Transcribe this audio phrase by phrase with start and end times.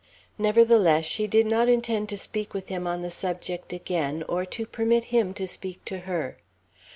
[0.39, 4.65] Nevertheless, she did not intend to speak with him on the subject again, or to
[4.65, 6.39] permit him to speak to her.